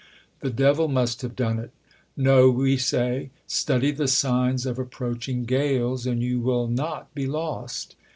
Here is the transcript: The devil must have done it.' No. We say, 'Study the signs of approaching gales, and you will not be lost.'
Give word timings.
The 0.39 0.49
devil 0.49 0.87
must 0.87 1.21
have 1.21 1.35
done 1.35 1.59
it.' 1.59 1.69
No. 2.17 2.49
We 2.49 2.75
say, 2.75 3.29
'Study 3.45 3.91
the 3.91 4.07
signs 4.07 4.65
of 4.65 4.79
approaching 4.79 5.45
gales, 5.45 6.07
and 6.07 6.23
you 6.23 6.39
will 6.39 6.65
not 6.67 7.13
be 7.13 7.27
lost.' 7.27 7.95